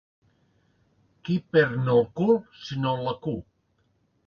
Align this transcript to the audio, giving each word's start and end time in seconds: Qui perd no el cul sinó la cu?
Qui 1.27 1.35
perd 1.57 1.77
no 1.83 1.99
el 1.99 2.09
cul 2.21 2.35
sinó 2.65 2.97
la 3.05 3.17
cu? 3.27 3.37